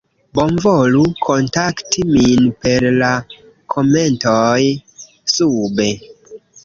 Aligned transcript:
bonvolu 0.35 1.01
kontakti 1.25 2.05
min 2.13 2.47
per 2.65 2.87
la 3.03 3.09
komentoj 3.75 4.65
sube 5.35 5.89